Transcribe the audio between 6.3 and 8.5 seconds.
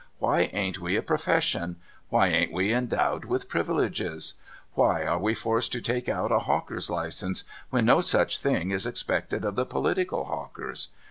a hawker's license, when no such